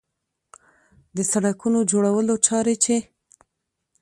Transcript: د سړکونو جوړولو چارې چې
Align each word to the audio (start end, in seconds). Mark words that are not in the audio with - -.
د 1.15 1.17
سړکونو 1.31 1.79
جوړولو 1.91 2.35
چارې 2.47 2.75
چې 2.83 2.95